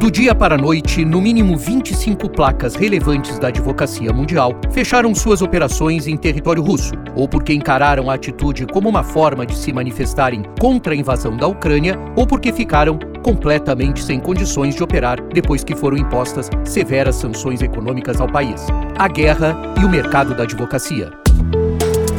[0.00, 5.42] Do dia para a noite, no mínimo 25 placas relevantes da advocacia mundial fecharam suas
[5.42, 10.42] operações em território russo, ou porque encararam a atitude como uma forma de se manifestarem
[10.58, 15.76] contra a invasão da Ucrânia, ou porque ficaram completamente sem condições de operar depois que
[15.76, 18.68] foram impostas severas sanções econômicas ao país.
[18.96, 21.10] A guerra e o mercado da advocacia.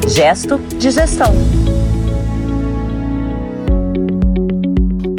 [0.08, 1.34] Gesto de gestão.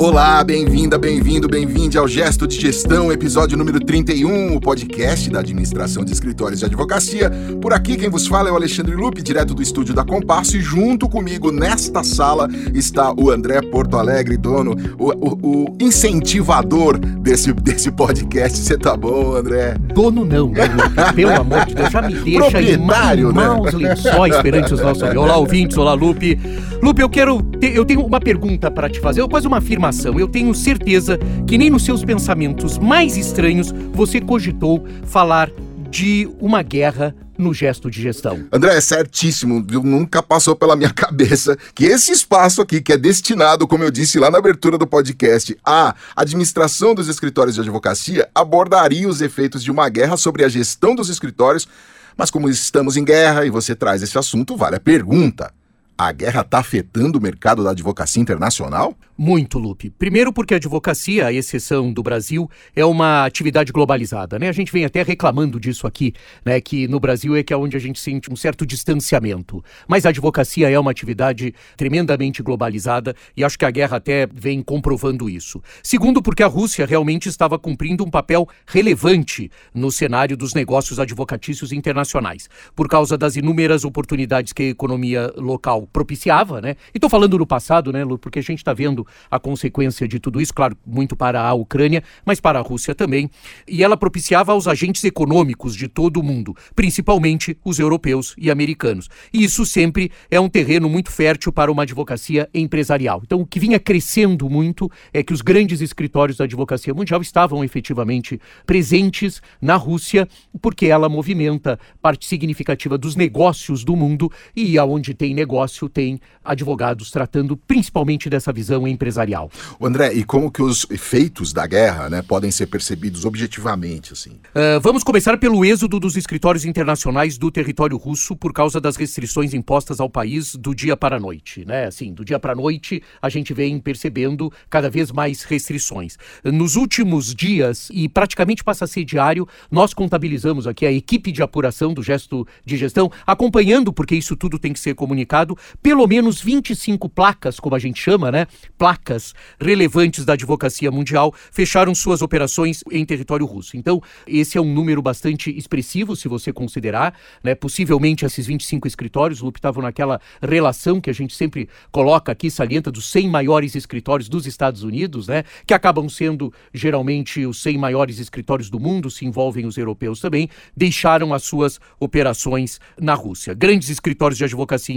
[0.03, 6.05] Olá, bem-vinda, bem-vindo, bem-vinde ao Gesto de Gestão, episódio número 31, o podcast da Administração
[6.05, 7.31] de Escritórios de Advocacia.
[7.61, 10.61] Por aqui quem vos fala é o Alexandre Lupe, direto do estúdio da Compasso, e
[10.61, 17.53] junto comigo nesta sala está o André Porto Alegre, dono, o, o, o incentivador desse,
[17.53, 18.59] desse podcast.
[18.59, 19.77] Você tá bom, André?
[19.95, 21.15] Dono não, né, Lupe?
[21.15, 23.47] Pelo amor de Deus, já me deixa em Proprietário, né?
[23.47, 25.05] maus lençóis perante os nossos.
[25.15, 26.37] Olá, ouvintes, olá, Lupe.
[26.83, 27.41] Lupe, eu quero.
[27.41, 29.92] ter- eu tenho uma pergunta para te fazer, quase uma afirmação.
[30.19, 35.51] Eu tenho certeza que nem nos seus pensamentos mais estranhos você cogitou falar
[35.91, 38.47] de uma guerra no gesto de gestão.
[38.51, 43.67] André, é certíssimo, nunca passou pela minha cabeça que esse espaço aqui, que é destinado,
[43.67, 49.09] como eu disse lá na abertura do podcast, à administração dos escritórios de advocacia, abordaria
[49.09, 51.69] os efeitos de uma guerra sobre a gestão dos escritórios.
[52.17, 55.53] Mas como estamos em guerra e você traz esse assunto, vale a pergunta.
[55.97, 58.97] A guerra está afetando o mercado da advocacia internacional?
[59.17, 59.91] Muito, Lupe.
[59.91, 64.49] Primeiro porque a advocacia, à exceção do Brasil, é uma atividade globalizada, né?
[64.49, 66.15] A gente vem até reclamando disso aqui,
[66.45, 66.61] né?
[66.61, 69.63] Que no Brasil é que é onde a gente sente um certo distanciamento.
[69.87, 74.63] Mas a advocacia é uma atividade tremendamente globalizada e acho que a guerra até vem
[74.63, 75.63] comprovando isso.
[75.83, 81.71] Segundo porque a Rússia realmente estava cumprindo um papel relevante no cenário dos negócios advocatícios
[81.71, 86.77] internacionais, por causa das inúmeras oportunidades que a economia local propiciava, né?
[86.95, 90.19] E estou falando no passado, né, Lu, porque a gente está vendo a consequência de
[90.19, 93.31] tudo isso, claro, muito para a Ucrânia, mas para a Rússia também.
[93.67, 99.09] E ela propiciava aos agentes econômicos de todo o mundo, principalmente os europeus e americanos.
[99.33, 103.21] E isso sempre é um terreno muito fértil para uma advocacia empresarial.
[103.25, 107.65] Então, o que vinha crescendo muito é que os grandes escritórios da advocacia mundial estavam
[107.65, 110.29] efetivamente presentes na Rússia,
[110.61, 117.11] porque ela movimenta parte significativa dos negócios do mundo e aonde tem negócio tem advogados
[117.11, 119.51] tratando principalmente dessa visão empresarial.
[119.81, 124.13] André, e como que os efeitos da guerra né, podem ser percebidos objetivamente?
[124.13, 124.31] Assim?
[124.31, 129.55] Uh, vamos começar pelo êxodo dos escritórios internacionais do território russo por causa das restrições
[129.55, 131.87] impostas ao país do dia para a noite, né?
[131.87, 136.17] Assim, do dia para a noite a gente vem percebendo cada vez mais restrições.
[136.45, 141.43] Nos últimos dias e praticamente passa a ser diário, nós contabilizamos aqui a equipe de
[141.43, 146.41] apuração do gesto de gestão, acompanhando porque isso tudo tem que ser comunicado, pelo menos
[146.41, 148.47] 25 placas, como a gente chama, né?
[148.77, 153.77] Placas relevantes da advocacia mundial fecharam suas operações em território russo.
[153.77, 157.55] Então, esse é um número bastante expressivo, se você considerar, né?
[157.55, 162.91] Possivelmente esses 25 escritórios, Lupe, estavam naquela relação que a gente sempre coloca aqui, salienta
[162.91, 165.45] dos 100 maiores escritórios dos Estados Unidos, né?
[165.67, 170.49] Que acabam sendo geralmente os 100 maiores escritórios do mundo, se envolvem os europeus também,
[170.77, 173.55] deixaram as suas operações na Rússia.
[173.55, 174.95] Grandes escritórios de advocacia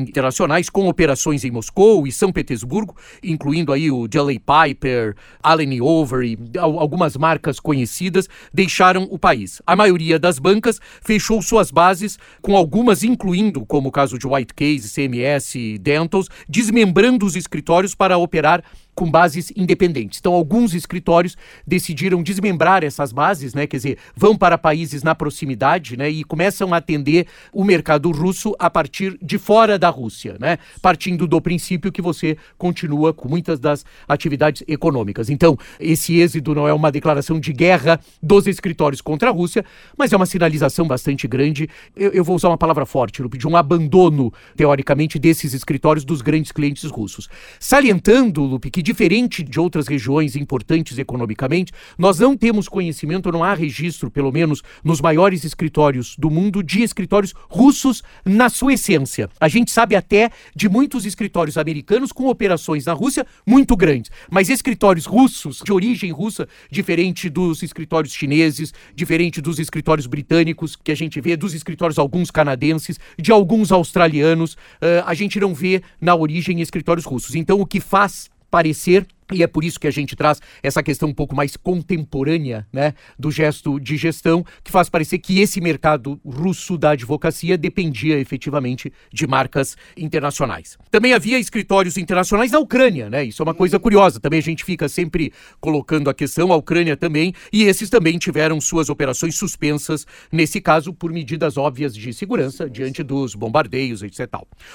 [0.59, 4.39] internacionais com operações em Moscou e São Petersburgo, incluindo aí o J.L.
[4.39, 9.61] Piper, Allen Overy, al- algumas marcas conhecidas, deixaram o país.
[9.65, 14.53] A maioria das bancas fechou suas bases, com algumas incluindo, como o caso de White
[14.53, 20.19] Case, CMS e Dentals, desmembrando os escritórios para operar com bases independentes.
[20.19, 21.35] Então, alguns escritórios
[21.67, 23.67] decidiram desmembrar essas bases, né?
[23.67, 26.09] Quer dizer, vão para países na proximidade, né?
[26.09, 30.44] E começam a atender o mercado russo a partir de fora da Rússia, né?
[30.81, 35.29] Partindo do princípio que você continua com muitas das atividades econômicas.
[35.29, 39.65] Então, esse êxito não é uma declaração de guerra dos escritórios contra a Rússia,
[39.97, 41.69] mas é uma sinalização bastante grande.
[41.95, 46.21] Eu, eu vou usar uma palavra forte, Lupe, de um abandono, teoricamente, desses escritórios dos
[46.21, 47.27] grandes clientes russos.
[47.59, 53.53] Salientando, Lupe, que diferente de outras regiões importantes economicamente, nós não temos conhecimento, não há
[53.53, 59.29] registro, pelo menos nos maiores escritórios do mundo, de escritórios russos na sua essência.
[59.39, 64.49] A gente sabe até de muitos escritórios americanos com operações na Rússia muito grandes, mas
[64.49, 70.95] escritórios russos, de origem russa, diferente dos escritórios chineses, diferente dos escritórios britânicos que a
[70.95, 76.15] gente vê, dos escritórios alguns canadenses, de alguns australianos, eh, a gente não vê na
[76.15, 77.35] origem escritórios russos.
[77.35, 81.09] Então, o que faz parecer E é por isso que a gente traz essa questão
[81.09, 86.19] um pouco mais contemporânea né, do gesto de gestão, que faz parecer que esse mercado
[86.23, 90.77] russo da advocacia dependia efetivamente de marcas internacionais.
[90.91, 93.23] Também havia escritórios internacionais na Ucrânia, né?
[93.23, 94.19] Isso é uma coisa curiosa.
[94.19, 98.61] Também a gente fica sempre colocando a questão, a Ucrânia também, e esses também tiveram
[98.61, 104.27] suas operações suspensas, nesse caso, por medidas óbvias de segurança diante dos bombardeios, etc.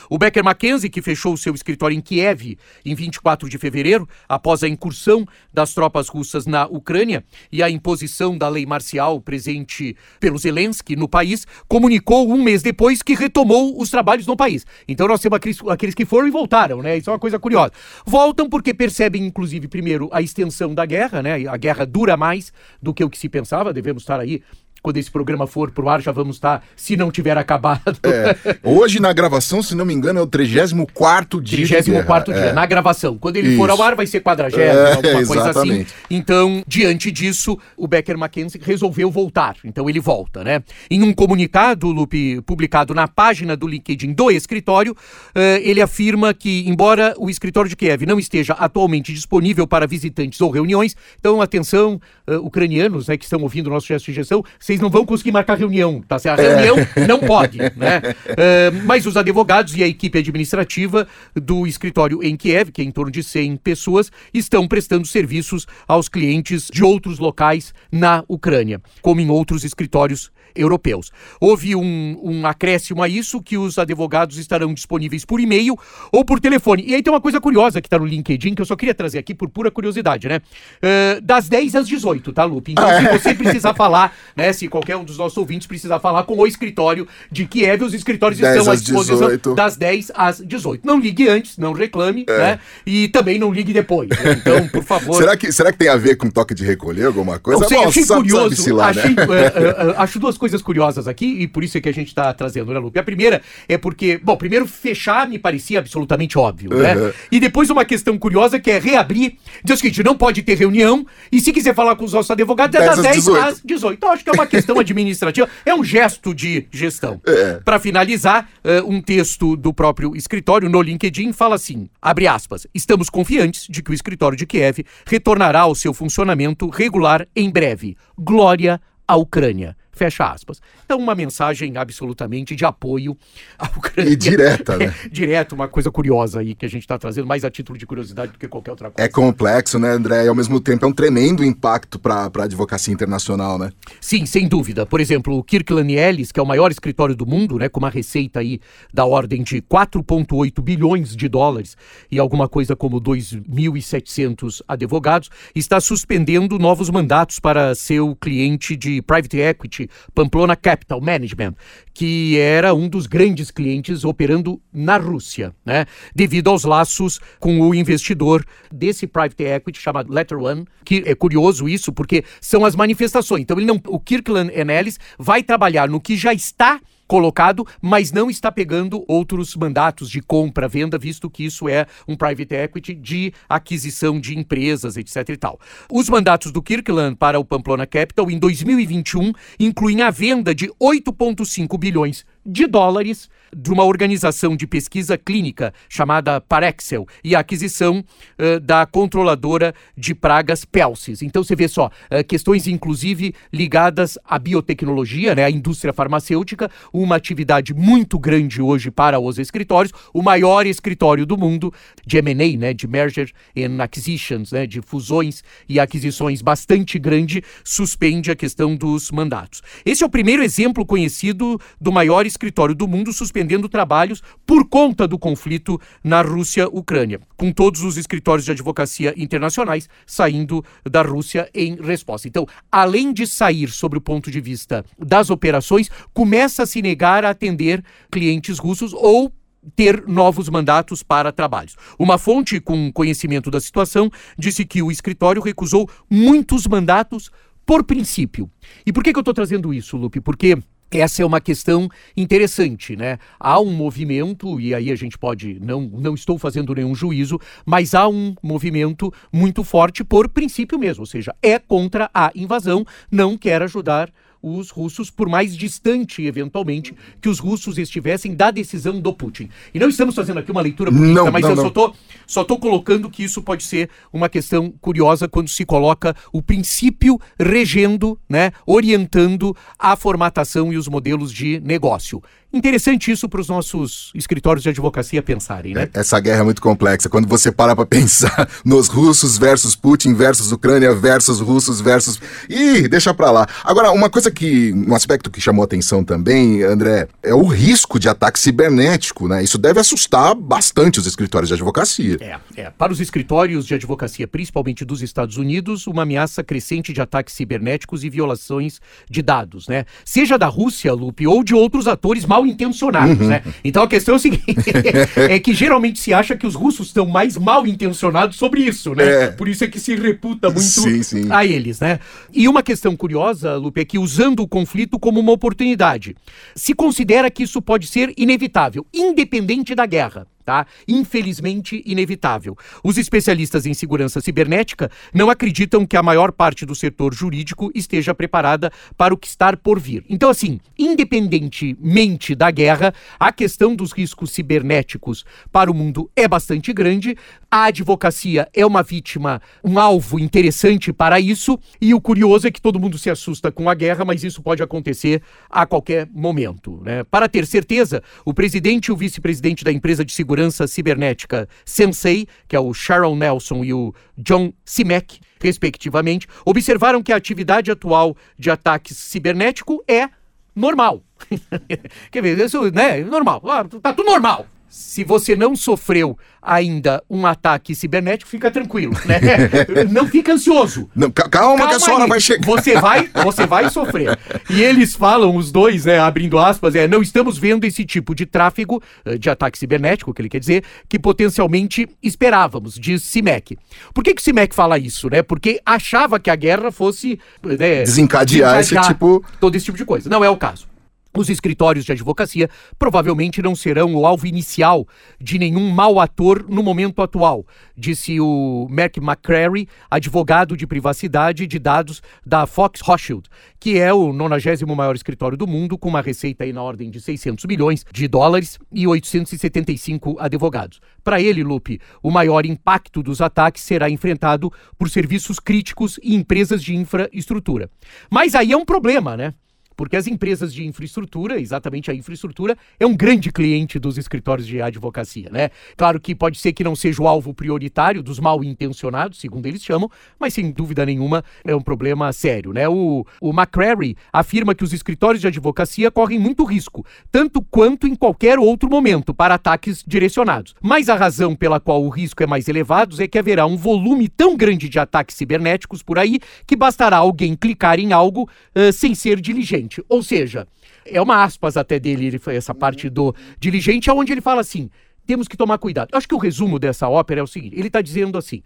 [0.08, 4.08] O Becker Mackenzie, que fechou seu escritório em Kiev em 24 de fevereiro,
[4.40, 7.22] após a incursão das tropas russas na Ucrânia
[7.52, 13.02] e a imposição da lei marcial presente pelo Zelensky no país, comunicou um mês depois
[13.02, 14.64] que retomou os trabalhos no país.
[14.88, 16.96] Então nós temos aqueles, aqueles que foram e voltaram, né?
[16.96, 17.72] Isso é uma coisa curiosa.
[18.06, 21.46] Voltam porque percebem, inclusive, primeiro, a extensão da guerra, né?
[21.46, 22.50] A guerra dura mais
[22.81, 24.42] do que o que se pensava, devemos estar aí
[24.82, 27.99] quando esse programa for pro ar, já vamos estar, se não tiver acabado.
[28.03, 28.56] É.
[28.62, 31.67] Hoje, na gravação, se não me engano, é o 34 dia.
[31.67, 32.53] 34 dia, é.
[32.53, 33.19] na gravação.
[33.19, 33.56] Quando ele Isso.
[33.56, 35.87] for ao ar, vai ser 40, é, alguma coisa assim.
[36.11, 39.56] Então, diante disso, o Becker Mackenzie resolveu voltar.
[39.65, 40.62] Então, ele volta, né?
[40.91, 46.65] Em um comunicado, Lupe, publicado na página do LinkedIn do escritório, uh, ele afirma que,
[46.67, 52.00] embora o escritório de Kiev não esteja atualmente disponível para visitantes ou reuniões, então, atenção,
[52.26, 55.32] uh, ucranianos né, que estão ouvindo o nosso gesto de gestão, vocês não vão conseguir
[55.32, 56.38] marcar reunião, tá certo?
[56.38, 57.06] A reunião é.
[57.06, 58.00] não pode, né?
[58.28, 62.90] Uh, mas os advogados e a equipe administrativa do escritório em Kiev, que é em
[62.93, 69.20] torno de 100 pessoas, estão prestando serviços aos clientes de outros locais na Ucrânia, como
[69.20, 71.11] em outros escritórios europeus.
[71.41, 75.76] Houve um, um acréscimo a isso, que os advogados estarão disponíveis por e-mail
[76.12, 76.85] ou por telefone.
[76.87, 79.19] E aí tem uma coisa curiosa que está no LinkedIn, que eu só queria trazer
[79.19, 80.41] aqui por pura curiosidade, né?
[80.82, 82.73] Uh, das 10 às 18, tá, Lupe?
[82.73, 86.37] Então, se você precisar falar, né, se qualquer um dos nossos ouvintes precisar falar com
[86.37, 89.55] o escritório de Kiev, os escritórios estão à disposição 18.
[89.55, 90.87] das 10 às 18.
[90.87, 92.38] Não ligue antes, não reclame, é.
[92.38, 92.61] né?
[92.87, 94.08] E também não ligue depois.
[94.08, 94.17] Né?
[94.41, 95.17] Então, por favor.
[95.17, 97.61] será, que, será que tem a ver com toque de recolher, alguma coisa?
[97.61, 98.75] Não sei, Bom, achei curioso.
[98.75, 99.25] Lá, achei, né?
[99.25, 102.32] uh, uh, acho duas coisas curiosas aqui, e por isso é que a gente está
[102.32, 102.98] trazendo, né, Lupe?
[102.98, 106.78] A primeira é porque, bom, primeiro fechar me parecia absolutamente óbvio, uhum.
[106.78, 107.12] né?
[107.31, 111.06] E depois uma questão curiosa que é reabrir, diz o seguinte, não pode ter reunião,
[111.31, 113.44] e se quiser falar com os nossos advogados, é das 10 18.
[113.44, 113.96] às 18.
[113.96, 117.20] Então, acho que é uma questão administrativa, é um gesto de gestão.
[117.26, 117.60] É.
[117.62, 123.10] Para finalizar, uh, um texto do próprio escritório no LinkedIn fala assim, abre aspas, estamos
[123.10, 127.96] confiantes de que o escritório de Kiev retornará ao seu funcionamento regular em breve.
[128.19, 129.76] Glória à Ucrânia.
[130.00, 130.62] Fecha aspas.
[130.87, 133.14] Então, uma mensagem absolutamente de apoio
[133.58, 134.11] à Ucrânia.
[134.11, 134.87] E direta, né?
[134.87, 137.85] É, direto, uma coisa curiosa aí que a gente está trazendo, mais a título de
[137.85, 139.06] curiosidade do que qualquer outra coisa.
[139.06, 140.25] É complexo, né, André?
[140.25, 143.73] E ao mesmo tempo é um tremendo impacto para a advocacia internacional, né?
[144.00, 144.87] Sim, sem dúvida.
[144.87, 147.91] Por exemplo, o Kirkland Ellis, que é o maior escritório do mundo, né, com uma
[147.91, 148.58] receita aí
[148.94, 151.76] da ordem de 4,8 bilhões de dólares
[152.11, 159.38] e alguma coisa como 2.700 advogados, está suspendendo novos mandatos para seu cliente de private
[159.38, 161.54] equity Pamplona Capital Management,
[161.92, 165.87] que era um dos grandes clientes operando na Rússia, né?
[166.14, 171.69] Devido aos laços com o investidor desse private equity chamado Letter One, que é curioso
[171.69, 173.42] isso porque são as manifestações.
[173.42, 176.81] Então ele não, o Kirkland Ellis vai trabalhar no que já está
[177.11, 182.15] colocado, mas não está pegando outros mandatos de compra, venda, visto que isso é um
[182.15, 185.59] private equity de aquisição de empresas, etc e tal.
[185.91, 191.77] Os mandatos do Kirkland para o Pamplona Capital em 2021 incluem a venda de 8,5
[191.77, 197.98] bilhões de dólares de uma organização de pesquisa clínica chamada Parexel e a aquisição
[198.38, 201.22] uh, da controladora de pragas Pelsis.
[201.22, 207.16] Então você vê só, uh, questões inclusive ligadas à biotecnologia, né, à indústria farmacêutica, uma
[207.16, 211.73] atividade muito grande hoje para os escritórios, o maior escritório do mundo
[212.06, 218.30] de M&A, né, de merger and acquisitions, né, de fusões e aquisições bastante grande, suspende
[218.30, 219.61] a questão dos mandatos.
[219.85, 225.06] Esse é o primeiro exemplo conhecido do maior escritório do mundo suspendendo trabalhos por conta
[225.06, 231.76] do conflito na Rússia-Ucrânia, com todos os escritórios de advocacia internacionais saindo da Rússia em
[231.76, 232.28] resposta.
[232.28, 237.25] Então, além de sair sobre o ponto de vista das operações, começa a se negar
[237.25, 239.32] a atender clientes russos ou
[239.76, 241.76] ter novos mandatos para trabalhos.
[241.99, 247.30] Uma fonte com conhecimento da situação disse que o escritório recusou muitos mandatos
[247.66, 248.50] por princípio.
[248.84, 250.20] E por que, que eu estou trazendo isso, Lupe?
[250.20, 250.58] Porque
[250.99, 253.18] essa é uma questão interessante, né?
[253.38, 257.94] Há um movimento, e aí a gente pode, não, não estou fazendo nenhum juízo, mas
[257.94, 263.37] há um movimento muito forte por princípio mesmo, ou seja, é contra a invasão, não
[263.37, 264.11] quer ajudar
[264.42, 269.49] os russos, por mais distante, eventualmente, que os russos estivessem da decisão do Putin.
[269.75, 271.64] E não estamos fazendo aqui uma leitura política, Não, mas não, eu não.
[271.64, 271.94] só tô,
[272.26, 277.20] só tô colocando que isso pode ser uma questão curiosa quando se coloca o princípio
[277.38, 282.23] regendo, né, orientando a formatação e os modelos de negócio.
[282.52, 285.88] Interessante isso para os nossos escritórios de advocacia pensarem, né?
[285.95, 287.09] Essa guerra é muito complexa.
[287.09, 292.21] Quando você para pra pensar nos russos versus Putin versus Ucrânia versus russos versus.
[292.49, 293.47] Ih, deixa pra lá.
[293.64, 294.73] Agora, uma coisa que.
[294.73, 299.42] Um aspecto que chamou atenção também, André, é o risco de ataque cibernético, né?
[299.42, 302.19] Isso deve assustar bastante os escritórios de advocacia.
[302.21, 302.71] É, é.
[302.71, 308.02] Para os escritórios de advocacia, principalmente dos Estados Unidos, uma ameaça crescente de ataques cibernéticos
[308.02, 309.85] e violações de dados, né?
[310.04, 313.42] Seja da Rússia, Lupe, ou de outros atores mal intencionados, né?
[313.62, 314.44] Então a questão é o seguinte:
[315.16, 319.25] é que geralmente se acha que os russos estão mais mal intencionados sobre isso, né?
[319.25, 319.26] É.
[319.28, 321.28] Por isso é que se reputa muito Sim, sim.
[321.30, 321.99] a eles, né?
[322.32, 326.16] E uma questão curiosa, Lupe, é que usando o conflito como uma oportunidade,
[326.54, 330.26] se considera que isso pode ser inevitável, independente da guerra.
[330.44, 330.66] Tá?
[330.88, 332.56] Infelizmente inevitável.
[332.82, 338.14] Os especialistas em segurança cibernética não acreditam que a maior parte do setor jurídico esteja
[338.14, 340.04] preparada para o que está por vir.
[340.09, 346.73] Então, assim, independentemente da guerra, a questão dos riscos cibernéticos para o mundo é bastante
[346.73, 347.16] grande.
[347.50, 351.59] A advocacia é uma vítima, um alvo interessante para isso.
[351.80, 354.62] E o curioso é que todo mundo se assusta com a guerra, mas isso pode
[354.62, 356.80] acontecer a qualquer momento.
[356.85, 357.04] Né?
[357.04, 360.29] Para ter certeza, o presidente e o vice-presidente da empresa de segurança
[360.66, 367.16] cibernética Sensei, que é o Sharon Nelson e o John Simek, respectivamente, observaram que a
[367.16, 370.08] atividade atual de ataques cibernético é
[370.54, 371.02] normal.
[372.10, 372.99] Quer ver, isso, né?
[373.00, 373.42] Normal.
[373.46, 374.46] Ah, Tá tudo normal.
[374.71, 379.19] Se você não sofreu ainda um ataque cibernético, fica tranquilo, né?
[379.91, 380.89] Não fica ansioso.
[380.95, 382.09] Não, ca- calma, que a sua hora aí.
[382.09, 382.47] vai chegar.
[382.47, 384.19] Você vai, você vai sofrer.
[384.49, 388.25] E eles falam, os dois, né, abrindo aspas, é, não estamos vendo esse tipo de
[388.25, 393.59] tráfego, eh, de ataque cibernético, que ele quer dizer, que potencialmente esperávamos, diz Simek.
[393.93, 395.23] Por que que Simek fala isso, né?
[395.23, 397.19] Porque achava que a guerra fosse...
[397.43, 400.09] né, Desencadear esse tipo- Todo esse tipo de coisa.
[400.09, 400.70] Não é o caso.
[401.17, 402.49] Os escritórios de advocacia
[402.79, 404.87] provavelmente não serão o alvo inicial
[405.21, 407.45] de nenhum mau ator no momento atual,
[407.76, 414.12] disse o Mark McCrary, advogado de privacidade de dados da Fox Rothschild, que é o
[414.12, 418.07] 90 maior escritório do mundo, com uma receita aí na ordem de 600 milhões de
[418.07, 420.81] dólares e 875 advogados.
[421.02, 426.62] Para ele, Lupe, o maior impacto dos ataques será enfrentado por serviços críticos e empresas
[426.62, 427.69] de infraestrutura.
[428.09, 429.35] Mas aí é um problema, né?
[429.80, 434.60] Porque as empresas de infraestrutura, exatamente a infraestrutura, é um grande cliente dos escritórios de
[434.60, 435.49] advocacia, né?
[435.75, 439.64] Claro que pode ser que não seja o alvo prioritário dos mal intencionados, segundo eles
[439.64, 442.68] chamam, mas sem dúvida nenhuma é um problema sério, né?
[442.68, 447.94] O, o McCrary afirma que os escritórios de advocacia correm muito risco, tanto quanto em
[447.94, 450.54] qualquer outro momento, para ataques direcionados.
[450.60, 454.10] Mas a razão pela qual o risco é mais elevado é que haverá um volume
[454.10, 458.94] tão grande de ataques cibernéticos por aí que bastará alguém clicar em algo eh, sem
[458.94, 459.70] ser diligente.
[459.89, 460.49] Ou seja,
[460.85, 464.71] é uma aspas até dele, ele essa parte do diligente, onde ele fala assim:
[465.07, 465.91] temos que tomar cuidado.
[465.93, 468.43] Eu acho que o resumo dessa ópera é o seguinte: ele está dizendo assim.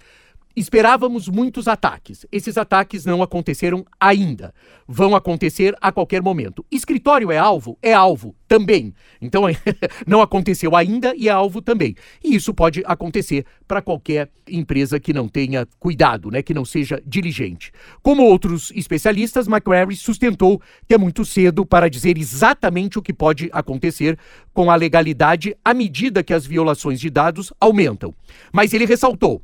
[0.56, 2.24] Esperávamos muitos ataques.
[2.30, 4.54] Esses ataques não aconteceram ainda.
[4.86, 6.64] Vão acontecer a qualquer momento.
[6.70, 7.76] Escritório é alvo?
[7.82, 8.94] É alvo também.
[9.20, 9.42] Então,
[10.06, 11.96] não aconteceu ainda e é alvo também.
[12.22, 17.02] E isso pode acontecer para qualquer empresa que não tenha cuidado, né, que não seja
[17.04, 17.72] diligente.
[18.00, 23.50] Como outros especialistas, McCrary sustentou que é muito cedo para dizer exatamente o que pode
[23.52, 24.16] acontecer
[24.52, 28.14] com a legalidade à medida que as violações de dados aumentam.
[28.52, 29.42] Mas ele ressaltou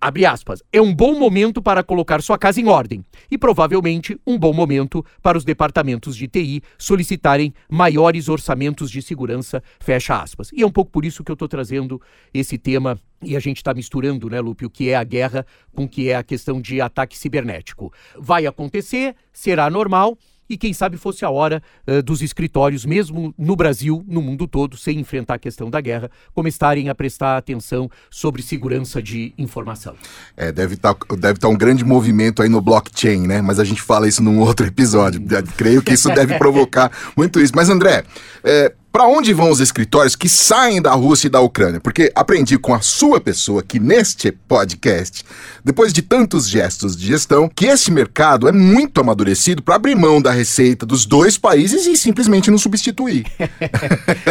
[0.00, 4.38] abre aspas, é um bom momento para colocar sua casa em ordem e provavelmente um
[4.38, 10.50] bom momento para os departamentos de TI solicitarem maiores orçamentos de segurança, fecha aspas.
[10.52, 12.00] E é um pouco por isso que eu estou trazendo
[12.32, 15.84] esse tema e a gente está misturando, né, Lupe, o que é a guerra com
[15.84, 17.92] o que é a questão de ataque cibernético.
[18.16, 20.16] Vai acontecer, será normal,
[20.48, 24.76] e quem sabe fosse a hora uh, dos escritórios, mesmo no Brasil, no mundo todo,
[24.76, 29.94] sem enfrentar a questão da guerra, começarem a prestar atenção sobre segurança de informação.
[30.36, 33.42] É, deve estar deve tá um grande movimento aí no blockchain, né?
[33.42, 35.22] Mas a gente fala isso num outro episódio.
[35.56, 37.52] Creio que isso deve provocar muito isso.
[37.54, 38.04] Mas, André,
[38.44, 41.80] é, para onde vão os escritórios que saem da Rússia e da Ucrânia?
[41.80, 45.24] Porque aprendi com a sua pessoa que neste podcast,
[45.64, 50.20] depois de tantos gestos de gestão, que esse mercado é muito amadurecido para abrir mão
[50.20, 53.26] da receita dos dois países e simplesmente não substituir.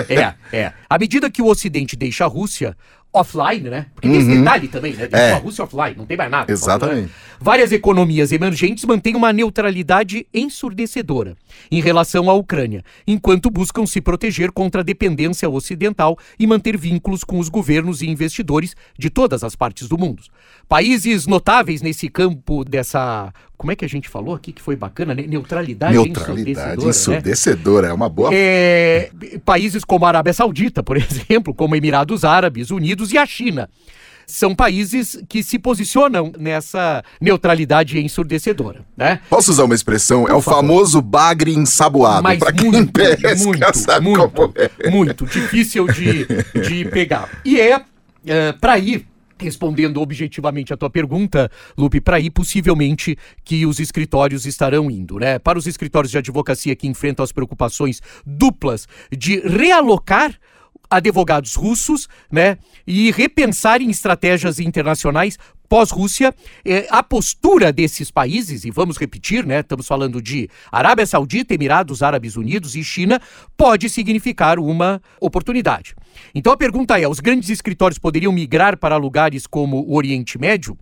[0.09, 0.73] é, é.
[0.89, 2.75] À medida que o Ocidente deixa a Rússia,
[3.13, 3.87] offline, né?
[3.95, 4.39] Porque tem esse Uhum.
[4.39, 5.07] detalhe também, né?
[5.07, 5.31] Deixou É.
[5.33, 6.51] a Rússia offline, não tem mais nada.
[6.51, 7.01] Exatamente.
[7.03, 7.09] né?
[7.39, 11.35] Várias economias emergentes mantêm uma neutralidade ensurdecedora
[11.71, 17.23] em relação à Ucrânia, enquanto buscam se proteger contra a dependência ocidental e manter vínculos
[17.23, 20.21] com os governos e investidores de todas as partes do mundo.
[20.67, 23.31] Países notáveis nesse campo dessa.
[23.57, 25.23] Como é que a gente falou aqui que foi bacana, né?
[25.27, 26.83] Neutralidade, Neutralidade ensurdecedora.
[26.83, 26.89] né?
[26.89, 27.87] ensurdecedora.
[27.87, 28.29] É uma boa.
[28.31, 29.09] É,
[29.43, 33.67] países como a Arábia Saudita, por exemplo, como Emirados Árabes Unidos e a China.
[34.27, 39.21] São países que se posicionam nessa neutralidade ensurdecedora, né?
[39.29, 40.27] Posso usar uma expressão?
[40.27, 40.59] é o favor.
[40.59, 42.23] famoso bagre ensaboado.
[42.23, 44.89] Mas Pra quem muito, pesca, muito, sabe muito, é.
[44.89, 46.27] muito difícil de,
[46.61, 47.41] de pegar.
[47.45, 47.81] E é,
[48.25, 49.07] é para ir
[49.39, 55.39] respondendo objetivamente a tua pergunta, Lupe, para ir possivelmente que os escritórios estarão indo, né?
[55.39, 60.37] Para os escritórios de advocacia que enfrentam as preocupações duplas de realocar
[60.89, 68.71] advogados russos, né, e repensar em estratégias internacionais pós-Rússia, eh, a postura desses países, e
[68.71, 73.21] vamos repetir, né, estamos falando de Arábia Saudita, Emirados Árabes Unidos e China,
[73.55, 75.93] pode significar uma oportunidade.
[76.33, 80.77] Então a pergunta é: os grandes escritórios poderiam migrar para lugares como o Oriente Médio?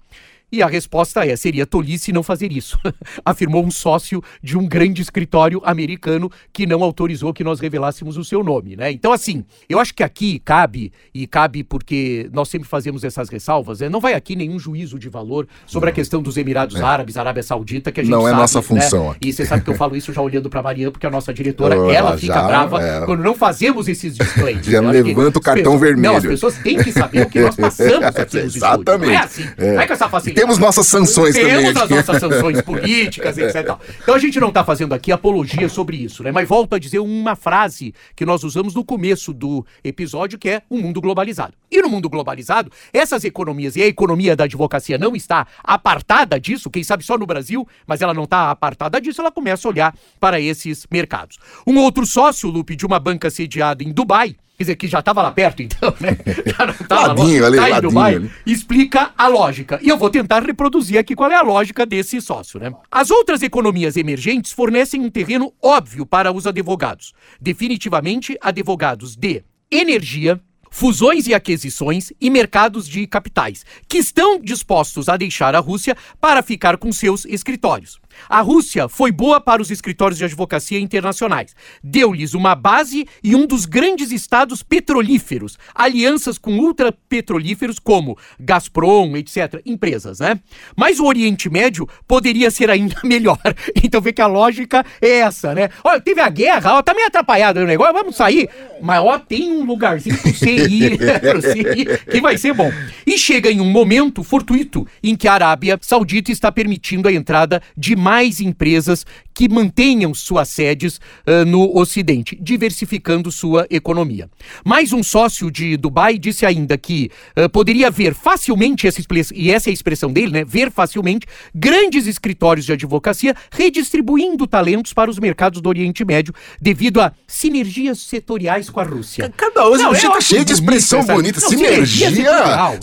[0.56, 2.80] E a resposta é: seria tolice não fazer isso,
[3.26, 8.24] afirmou um sócio de um grande escritório americano que não autorizou que nós revelássemos o
[8.24, 8.90] seu nome, né?
[8.90, 13.82] Então, assim, eu acho que aqui cabe, e cabe porque nós sempre fazemos essas ressalvas,
[13.82, 13.90] né?
[13.90, 17.92] não vai aqui nenhum juízo de valor sobre a questão dos Emirados Árabes, Arábia Saudita,
[17.92, 18.64] que a gente Não é sabe, nossa né?
[18.64, 19.16] função.
[19.22, 21.78] E você sabe que eu falo isso já olhando para Mariana, porque a nossa diretora,
[21.78, 23.06] Oh, ela já, fica brava é.
[23.06, 24.66] quando não fazemos esses disclaimers.
[24.66, 26.06] Já levanta o cartão pessoas- vermelho.
[26.14, 28.56] Não, as pessoas têm que saber o que nós passamos aqui nos estúdios.
[28.56, 29.08] Exatamente.
[29.12, 29.44] Não é assim.
[29.58, 29.74] É.
[29.74, 30.45] Não é com essa facilidade.
[30.46, 31.74] Temos nossas sanções também.
[31.74, 33.56] Temos as nossas sanções políticas, etc.
[34.02, 36.32] Então a gente não está fazendo aqui apologia sobre isso, né?
[36.32, 40.62] Mas volto a dizer uma frase que nós usamos no começo do episódio, que é
[40.70, 41.54] o mundo globalizado.
[41.72, 46.70] E no mundo globalizado, essas economias e a economia da advocacia não está apartada disso,
[46.70, 49.96] quem sabe só no Brasil, mas ela não está apartada disso, ela começa a olhar
[50.20, 51.40] para esses mercados.
[51.66, 55.22] Um outro sócio, Lupe, de uma banca sediada em Dubai, quer dizer, que já estava
[55.22, 56.18] lá perto, então, né?
[56.46, 58.32] Já não estava Ladinho ali, tá ladinho Dubai, ali.
[58.46, 59.80] explica a lógica.
[59.82, 62.74] E eu vou tentar reproduzir aqui qual é a lógica desse sócio, né?
[62.90, 67.14] As outras economias emergentes fornecem um terreno óbvio para os advogados.
[67.40, 75.18] Definitivamente, advogados de energia, fusões e aquisições e mercados de capitais, que estão dispostos a
[75.18, 78.00] deixar a Rússia para ficar com seus escritórios.
[78.30, 81.56] A Rússia foi boa para os escritórios de advocacia internacionais.
[81.84, 89.62] Deu-lhes uma base e um dos grandes estados petrolíferos, alianças com ultrapetrolíferos como Gazprom, etc.,
[89.66, 90.40] empresas, né?
[90.76, 93.40] Mas o Oriente Médio poderia ser ainda melhor.
[93.84, 95.70] Então vê que a lógica é essa, né?
[95.84, 98.50] Olha, teve a guerra, ó, tá meio atrapalhado o negócio, vamos sair.
[98.82, 102.72] Mas ó, tem um lugarzinho pro você ir, pro ir, que vai ser bom.
[103.06, 107.62] E chega em um momento fortuito em que a Arábia Saudita está permitindo a entrada
[107.76, 114.30] de mais empresas que mantenham suas sedes ah, no Ocidente, diversificando sua economia.
[114.64, 119.02] Mais um sócio de Dubai disse ainda que ah, poderia ver facilmente, essa
[119.34, 120.46] e essa é a expressão dele, né?
[120.46, 127.02] Ver facilmente grandes escritórios de advocacia redistribuindo talentos para os mercados do Oriente Médio devido
[127.02, 129.34] a sinergias setoriais com a Rússia.
[129.36, 131.40] Cada eu tá cheio de bonita expressão essa- bonita.
[131.42, 132.78] Não, Sinergia setorial.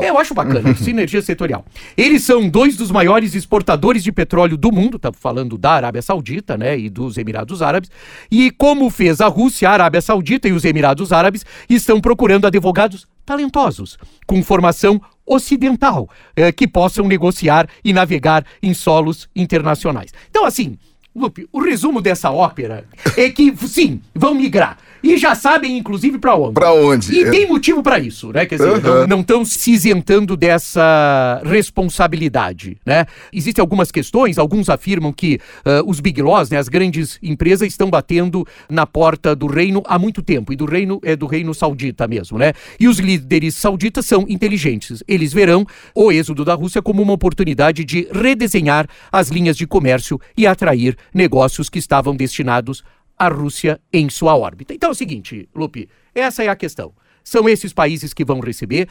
[0.00, 1.64] Siner- Eu acho bacana, sinergia setorial.
[1.96, 6.56] Eles são dois dos maiores exportadores de petróleo do mundo, tá falando da Arábia Saudita,
[6.56, 7.90] né, e dos Emirados Árabes.
[8.30, 13.06] E como fez a Rússia, a Arábia Saudita e os Emirados Árabes estão procurando advogados
[13.24, 20.12] talentosos, com formação ocidental, eh, que possam negociar e navegar em solos internacionais.
[20.28, 20.76] Então, assim,
[21.14, 22.84] Lupe, o resumo dessa ópera
[23.16, 24.78] é que, sim, vão migrar.
[25.02, 26.54] E já sabem, inclusive, para onde.
[26.54, 27.14] Pra onde?
[27.14, 28.46] E tem motivo para isso, né?
[28.46, 29.06] Quer dizer, Aham.
[29.06, 33.06] não estão se isentando dessa responsabilidade, né?
[33.32, 37.88] Existem algumas questões, alguns afirmam que ah, os big laws, né, as grandes empresas, estão
[37.90, 42.06] batendo na porta do reino há muito tempo, e do reino é do reino saudita
[42.06, 42.52] mesmo, né?
[42.78, 45.02] E os líderes sauditas são inteligentes.
[45.06, 50.20] Eles verão o êxodo da Rússia como uma oportunidade de redesenhar as linhas de comércio
[50.36, 52.82] e atrair negócios que estavam destinados
[53.20, 54.72] a Rússia em sua órbita.
[54.72, 56.90] Então é o seguinte, Lupe, essa é a questão.
[57.22, 58.88] São esses países que vão receber.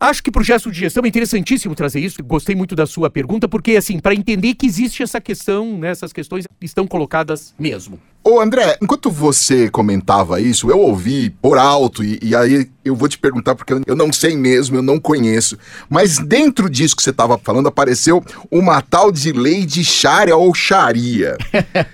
[0.00, 2.24] Acho que para o gesto de gestão é interessantíssimo trazer isso.
[2.24, 6.14] Gostei muito da sua pergunta, porque, assim, para entender que existe essa questão, né, essas
[6.14, 8.00] questões estão colocadas mesmo.
[8.24, 13.08] Ô André, enquanto você comentava isso, eu ouvi por alto e, e aí eu vou
[13.08, 15.56] te perguntar porque eu não sei mesmo, eu não conheço.
[15.88, 20.52] Mas dentro disso que você estava falando, apareceu uma tal de lei de Sharia ou
[20.54, 21.36] Sharia.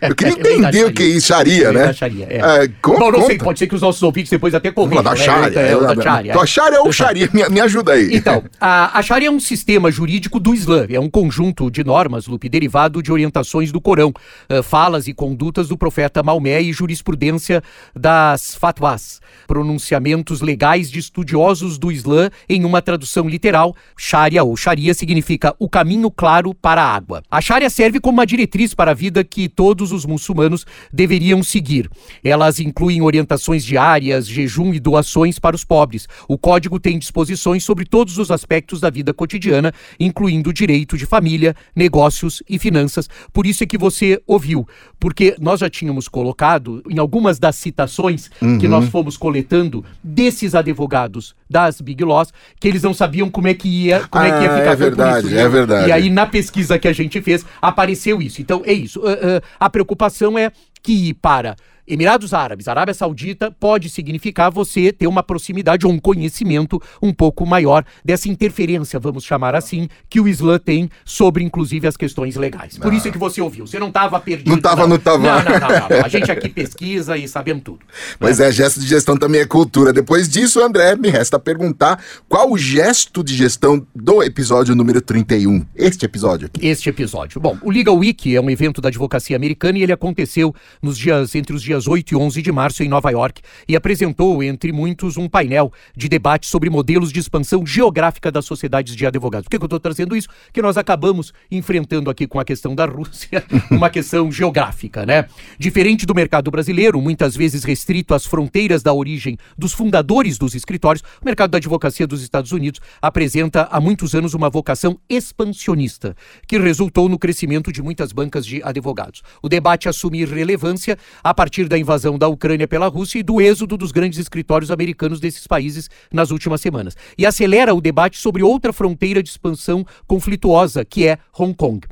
[0.01, 1.93] Eu queria entender o que é isso, Sharia, né?
[1.93, 2.65] Sharia, é.
[2.65, 5.03] é conta, Bom, não sei, pode ser que os nossos ouvintes depois até corrijam.
[5.03, 5.17] Da né?
[5.17, 5.61] Sharia.
[5.61, 6.31] É, é, da Sharia.
[6.31, 8.15] Então, a Sharia ou Sharia, me, me ajuda aí.
[8.15, 12.27] Então, a, a Sharia é um sistema jurídico do Islã, é um conjunto de normas,
[12.27, 14.09] Lupe, derivado de orientações do Corão,
[14.51, 17.63] uh, falas e condutas do profeta Maomé e jurisprudência
[17.95, 23.75] das fatwas, pronunciamentos legais de estudiosos do Islã em uma tradução literal.
[23.97, 27.23] Sharia ou Sharia significa o caminho claro para a água.
[27.31, 31.91] A Sharia serve como uma diretriz para a vida que todos os muçulmanos deveriam seguir.
[32.23, 36.07] Elas incluem orientações diárias, jejum e doações para os pobres.
[36.29, 41.07] O código tem disposições sobre todos os aspectos da vida cotidiana, incluindo o direito de
[41.07, 43.09] família, negócios e finanças.
[43.33, 44.67] Por isso é que você ouviu,
[45.01, 48.59] porque nós já tínhamos colocado em algumas das citações uhum.
[48.59, 53.55] que nós fomos coletando desses advogados das Big Loss, que eles não sabiam como é
[53.55, 54.73] que ia, como ah, é que ia ah, ficar.
[54.73, 55.43] É verdade, isso, né?
[55.43, 55.89] é verdade.
[55.89, 58.41] E aí na pesquisa que a gente fez apareceu isso.
[58.41, 59.01] Então é isso.
[59.01, 60.53] Uh, uh, a preocupação é
[60.83, 61.57] que para
[61.89, 67.47] Emirados Árabes, Arábia Saudita, pode significar você ter uma proximidade ou um conhecimento um pouco
[67.47, 72.77] maior dessa interferência, vamos chamar assim, que o Islã tem sobre, inclusive, as questões legais.
[72.77, 73.67] Por isso é que você ouviu.
[73.67, 74.51] Você não estava perdido.
[74.51, 75.19] Não estava, não estava.
[75.19, 77.81] Não, não, não, não, A gente aqui pesquisa e sabemos tudo.
[78.21, 78.49] Mas é.
[78.49, 79.93] é, gesto de gestão também é cultura.
[79.93, 85.65] Depois disso, André, me resta perguntar qual o gesto de gestão do episódio número 31.
[85.75, 86.67] Este episódio aqui.
[86.67, 87.41] Este episódio.
[87.41, 91.35] Bom, o Legal Week é um evento da advocacia americana e ele aconteceu nos dias
[91.35, 94.73] entre os dias dias 8 e 11 de março em Nova York e apresentou, entre
[94.73, 99.45] muitos, um painel de debate sobre modelos de expansão geográfica das sociedades de advogados.
[99.45, 100.29] Por que, eu estou trazendo isso?
[100.53, 105.27] Que nós acabamos enfrentando aqui com a questão da Rússia uma questão geográfica, né?
[105.59, 111.03] Diferente do mercado brasileiro, muitas vezes restrito às fronteiras da origem dos fundadores dos escritórios,
[111.23, 116.59] o mercado da advocacia dos Estados Unidos apresenta há muitos anos uma vocação expansionista, que
[116.59, 119.23] resultou no crescimento de muitas bancas de advogados.
[119.43, 123.77] O debate assume relevância a partir da invasão da Ucrânia pela Rússia e do êxodo
[123.77, 126.97] dos grandes escritórios americanos desses países nas últimas semanas.
[127.17, 131.87] E acelera o debate sobre outra fronteira de expansão conflituosa, que é Hong Kong.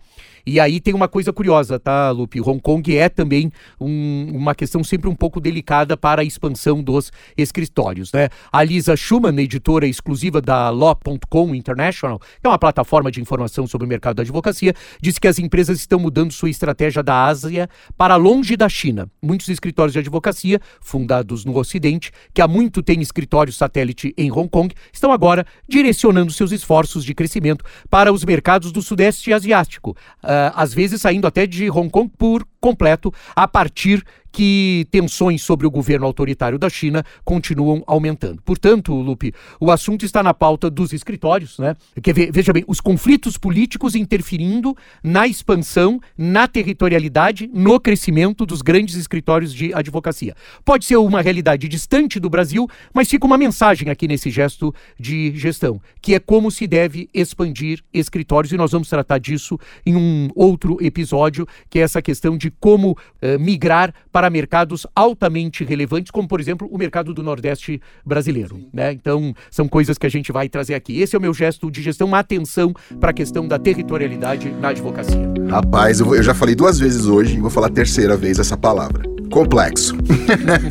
[0.46, 2.40] E aí tem uma coisa curiosa, tá, Lupe?
[2.40, 7.10] Hong Kong é também um, uma questão sempre um pouco delicada para a expansão dos
[7.36, 8.28] escritórios, né?
[8.52, 13.86] A Lisa Schumann, editora exclusiva da Law.com International, que é uma plataforma de informação sobre
[13.86, 18.14] o mercado da advocacia, disse que as empresas estão mudando sua estratégia da Ásia para
[18.14, 19.10] longe da China.
[19.20, 24.48] Muitos escritórios de advocacia, fundados no Ocidente, que há muito têm escritórios satélite em Hong
[24.48, 29.90] Kong, estão agora direcionando seus esforços de crescimento para os mercados do Sudeste Asiático.
[30.22, 34.04] Uh, às vezes saindo até de Hong Kong por completo, a partir
[34.36, 38.42] que tensões sobre o governo autoritário da China continuam aumentando.
[38.42, 41.74] Portanto, Lupe, o assunto está na pauta dos escritórios, né?
[42.02, 48.96] Que, veja bem, os conflitos políticos interferindo na expansão, na territorialidade, no crescimento dos grandes
[48.96, 50.34] escritórios de advocacia.
[50.66, 54.70] Pode ser uma realidade distante do Brasil, mas fica uma mensagem aqui nesse gesto
[55.00, 59.96] de gestão, que é como se deve expandir escritórios, e nós vamos tratar disso em
[59.96, 65.64] um outro episódio, que é essa questão de como uh, migrar para para mercados altamente
[65.64, 68.60] relevantes, como por exemplo o mercado do Nordeste brasileiro.
[68.72, 68.92] Né?
[68.92, 71.00] Então, são coisas que a gente vai trazer aqui.
[71.00, 74.68] Esse é o meu gesto de gestão, uma atenção para a questão da territorialidade na
[74.68, 75.32] advocacia.
[75.48, 78.56] Rapaz, eu, eu já falei duas vezes hoje e vou falar a terceira vez essa
[78.56, 79.04] palavra.
[79.30, 79.96] Complexo.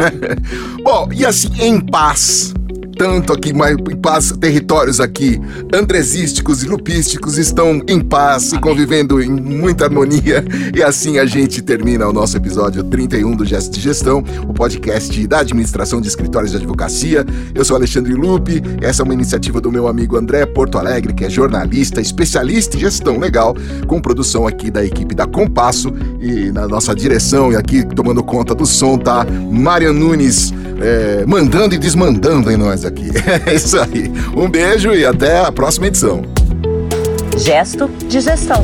[0.83, 2.53] Bom, e assim, em paz
[2.97, 5.39] tanto aqui, mas em paz, territórios aqui
[5.73, 10.43] andresísticos e lupísticos estão em paz e convivendo em muita harmonia.
[10.73, 15.27] E assim a gente termina o nosso episódio 31 do Gesto de Gestão, o podcast
[15.27, 17.25] da administração de escritórios de advocacia.
[17.53, 21.25] Eu sou Alexandre Lupe, essa é uma iniciativa do meu amigo André Porto Alegre, que
[21.25, 23.55] é jornalista, especialista em gestão legal,
[23.87, 28.55] com produção aqui da equipe da Compasso e na nossa direção e aqui tomando conta
[28.55, 33.11] do som tá Marian Nunes é, mandando e desmandando em nós aqui.
[33.45, 34.11] É isso aí.
[34.35, 36.21] Um beijo e até a próxima edição.
[37.37, 38.63] Gesto de gestão.